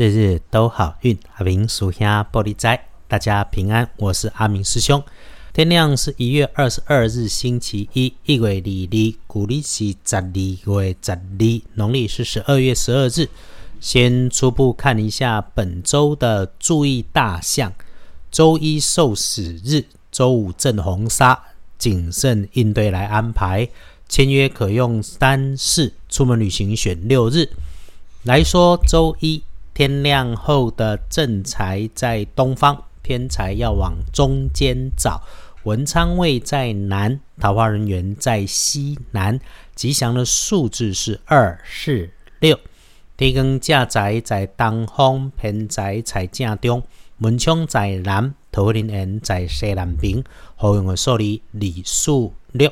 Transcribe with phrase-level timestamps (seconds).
[0.00, 1.18] 日日都好运。
[1.34, 3.86] 阿明属下玻璃斋，大家平安。
[3.98, 5.04] 我是阿明师兄。
[5.52, 13.28] 天亮是一月二十二日，星期一，一月二日，古历是十二月十二，农历是十二月十二日。
[13.78, 17.70] 先初步看一下本周的注意大项：
[18.30, 21.38] 周一受死日，周五正红杀，
[21.76, 23.68] 谨慎应对来安排。
[24.08, 27.50] 签约可用三四，出门旅行选六日。
[28.22, 29.42] 来说周一。
[29.80, 35.22] 天亮后的正财在东方，偏财要往中间找。
[35.62, 39.40] 文昌位在南，桃花人缘在西南。
[39.74, 42.60] 吉祥的数字是二、四、六。
[43.16, 46.82] 天光驾宅在东方，偏财在正中。
[47.20, 50.22] 文昌在南，桃花人缘在西南边。
[50.56, 52.70] 好用的数字李数六。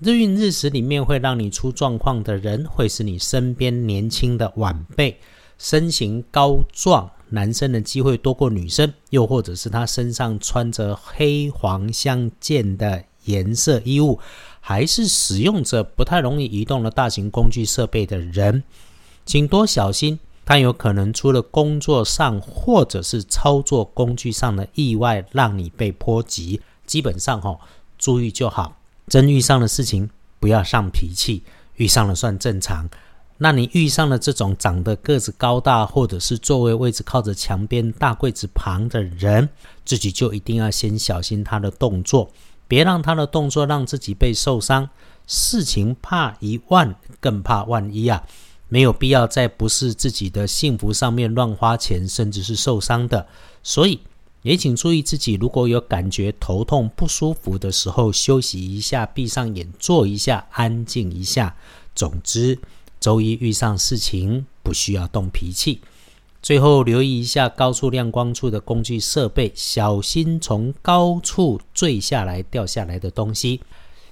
[0.00, 5.16] 日运日时里面会让你出状况的人，会是你身边年轻的晚辈。
[5.58, 14.18] 身形高壮，男生的机会多过女生，又或者是他身上穿着黑黄相间的颜色衣物，
[14.60, 18.62] 还是使用着不太容易移动的大型工具设备的人，
[19.26, 26.60] 请多小心，他有可能出了工作上或者是操作工具上的意外，让你被波及。
[26.86, 27.58] 基本上哈，
[27.98, 28.80] 注意就好。
[29.08, 31.42] 真遇上的事情，不要上脾气，
[31.76, 32.88] 遇上了算正常。
[33.40, 39.48] 那你遇上了这种长得个子高大，或者是座位位置靠着墙边大柜子旁的人，
[39.84, 42.28] 自己就一定要先小心他的动作，
[42.66, 44.90] 别让他的动作让自己被受伤。
[45.28, 48.24] 事情怕一万，更怕万一啊！
[48.68, 53.26] 没有必要在不是自己的幸福上面乱花钱，甚至是受伤的。
[53.62, 54.00] 所以
[54.42, 61.54] 也请注意自己，如果有感觉头痛不舒服的时候，休息一下，闭上眼，坐一下，安静一下。
[61.94, 62.58] 总之。
[63.00, 65.80] 周一遇上事情不需要动脾气，
[66.42, 73.60] 最后留意一下高处亮光处的工具设备，小心从高处坠下来掉下来的东西。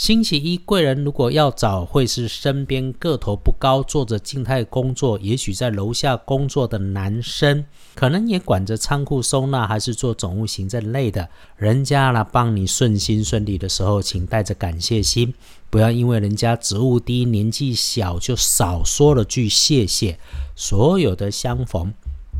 [0.00, 7.62] 星期一贵人如果要找，会是身边个头不高、做着静态工作，也许在楼下工作的男生，
[7.94, 11.28] 可能也管着仓库收纳，还是做总务行政类的。
[11.58, 15.34] 人家呢帮你顺心顺利的时候，请带着感谢心，
[15.68, 20.18] 不要因为人家职务低、年纪小，就少说了句谢谢。
[20.56, 21.92] 所有的相逢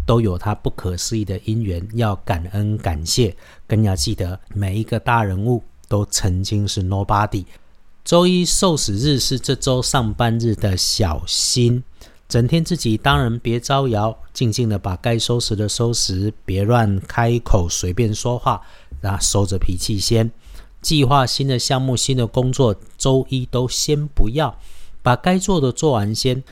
[0.06, 3.37] 都有他不可思议的因缘，要感恩感谢，
[3.69, 5.62] 更要记得每一个大人物。
[5.90, 7.44] 都曾经是 nobody。
[8.04, 11.82] 周一受死日是这周上班日的小心，
[12.28, 18.62] 整天自己当然别招摇，静静的把该收拾的收拾，别乱开口随便说话，
[19.02, 20.30] 啊，收着脾气先。
[20.80, 24.56] 计划新的项目、新的工作，周一都先不要，
[25.02, 26.42] 把该做的做完先。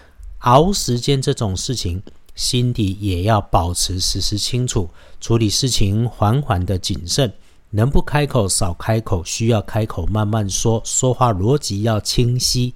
[0.40, 2.02] 熬时间这种事情，
[2.34, 7.32] 心底也要保持时时清楚，处理事情缓缓的谨慎。
[7.70, 12.72] 能不开口少开口，需要开口慢慢说，说话逻辑要清晰。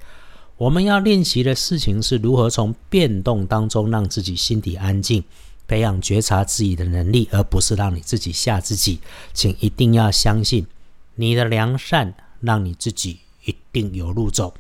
[0.58, 5.24] 我们要练习的事情是如何从变动当中让自己心底安静，
[5.66, 9.00] 培养觉察自己的能力，而不是让你自己吓自己。
[9.32, 10.66] 请一定要相信，
[11.14, 14.52] 你的良善让你自己一定有路走。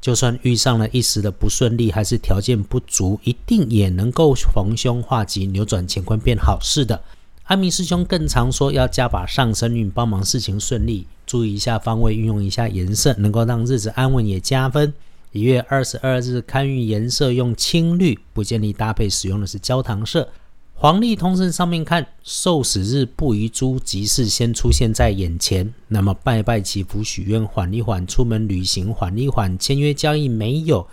[0.00, 7.02] 就算遇上了一时的不顺利，还是条件不足，一定也能够逢凶化吉，扭转乾坤变好事的。
[7.50, 14.94] 阿明师兄更常说要加把上升运，帮忙事情顺利，注意一下方位，运用一下颜色，能够让日子安稳也加分。
[15.32, 20.28] 一月二十二日看运颜色用青绿，不建议搭配使用的是焦糖色。
[20.74, 30.86] 黄历通胜上面看，受死日不宜诸吉事先出现在眼前，那么拜拜祈福许愿缓一缓，出门旅行缓一缓，签约交易没有，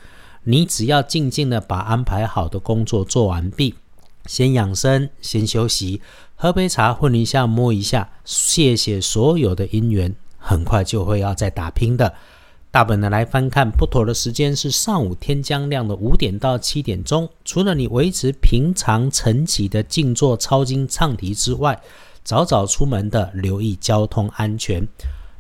[0.44, 3.76] 你只要静静的把安排好的工作做完毕，
[4.28, 6.02] 先养生，先休息。
[6.36, 12.14] 喝杯茶，混一下，摸一下，谢谢所有的姻缘，很快就会要再打拼的。
[12.70, 17.28] 大本的来翻看，不妥的时间是上午天将亮的五点到七点钟。
[17.44, 21.82] 除了你维持平常晨起的静坐、抄经、唱题之外，
[22.24, 24.86] 早早出门的留意交通安全。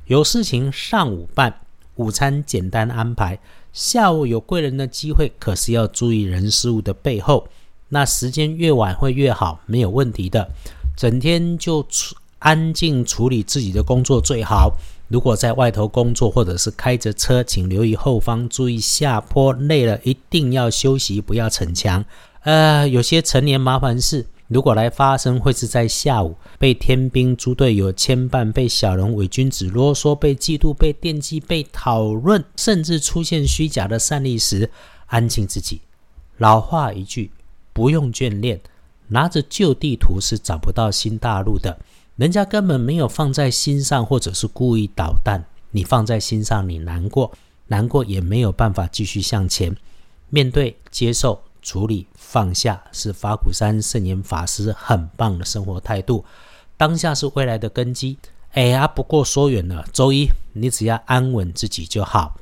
[0.06, 1.54] 有事情上午办，
[1.95, 3.38] 午餐简单安排。
[3.72, 7.48] 下午有贵人的机会，可是要注意人事物的背后。
[7.89, 10.50] 那时间越晚会越好，没有问题的。
[10.95, 14.75] 整天就处安静处理自己的工作最好。
[15.07, 19.54] 如果在外头工作或者是开着车，请留意后方，注意下坡。
[19.54, 22.04] 累了一定要休息，不要逞强。
[22.42, 34.69] 呃，有些成年麻烦事，如果来发生，会是在下午被天兵猪队友牵绊，被小人伪君子啰嗦，被嫉妒，被惦记，被讨论，甚至出现虚假的善意时，
[35.06, 35.80] 安静自己。
[36.38, 37.31] 老话一句，
[37.77, 38.59] 不用眷恋。
[39.09, 41.77] 拿着旧地图是找不到新大陆的。
[42.15, 45.45] 人家根本没有放在心上，或者是故意捣蛋。
[45.69, 47.31] 你放在心上，你难过，
[47.68, 49.77] 难过也没有办法继续向前。
[50.31, 56.25] 面对、接受、处理、放下，是法鼓山圣严法师很棒的生活态度。
[56.77, 58.18] 当下是未来的根基。
[58.53, 59.85] 哎呀，不过说远了。
[59.94, 62.35] 周一，你只要安稳自己就好。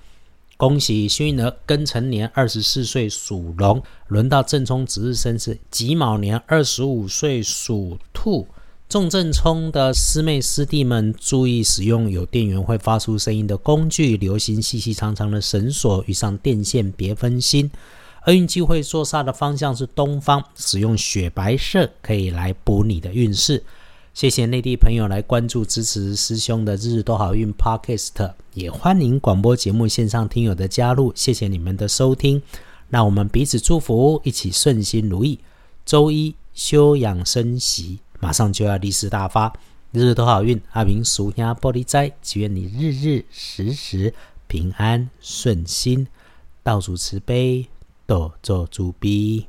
[0.57, 8.47] 恭喜幸运儿庚辰年二十四岁属龙，轮到正冲值日生是己卯年二十五岁属兔。
[8.87, 17.69] 重正冲的师妹师弟们注意使用有电源会发出声音的工具，流行细细长长的绳索，遇上电线别分心。
[18.25, 23.61] 厄运机会坐煞的方向是东方，使用雪白色可以来补你的运势。
[24.15, 31.11] 谢谢内地朋友来关注支持师兄的日日都好运 Podcast，也欢迎广播节目线上听友的加入。
[31.13, 32.41] 谢谢你们的收听，
[32.87, 35.37] 那我们彼此祝福，一起顺心如意。
[35.85, 39.51] 周一休养生息，马上就要利市大发，
[39.91, 40.61] 日日都好运。
[40.71, 44.13] 阿明属鸭玻璃斋，祈愿你日日时时
[44.47, 46.07] 平安顺心，
[46.63, 47.67] 道主慈悲，
[48.07, 49.45] 多做主逼。